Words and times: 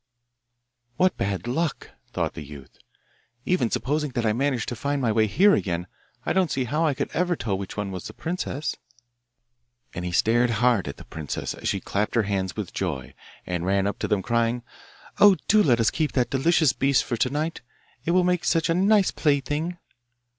'What 0.97 1.15
bad 1.15 1.45
luck!' 1.45 1.91
thought 2.11 2.33
the 2.33 2.41
youth. 2.43 2.79
'Even 3.45 3.69
supposing 3.69 4.09
that 4.13 4.25
I 4.25 4.33
managed 4.33 4.67
to 4.69 4.75
find 4.75 4.99
my 4.99 5.11
way 5.11 5.27
here 5.27 5.53
again, 5.53 5.85
I 6.25 6.33
don't 6.33 6.49
see 6.49 6.63
how 6.63 6.87
I 6.87 6.95
could 6.95 7.11
ever 7.13 7.35
tell 7.35 7.55
which 7.55 7.77
was 7.77 8.07
the 8.07 8.13
princess.' 8.15 8.75
And 9.93 10.03
he 10.03 10.11
stared 10.11 10.49
hard 10.57 10.87
at 10.87 10.97
the 10.97 11.05
princess 11.05 11.53
as 11.53 11.69
she 11.69 11.79
clapped 11.79 12.15
her 12.15 12.23
hands 12.23 12.55
with 12.55 12.73
joy 12.73 13.13
and 13.45 13.63
ran 13.63 13.85
up 13.85 13.99
to 13.99 14.07
them, 14.07 14.23
crying,' 14.23 14.63
Oh, 15.21 15.35
do 15.47 15.61
let 15.61 15.79
us 15.79 15.91
keep 15.91 16.13
that 16.13 16.31
delicious 16.31 16.73
beast 16.73 17.03
for 17.03 17.15
to 17.17 17.29
night; 17.29 17.61
it 18.03 18.09
will 18.09 18.23
make 18.23 18.43
such 18.43 18.71
a 18.71 18.73
nice 18.73 19.11
plaything. 19.11 19.77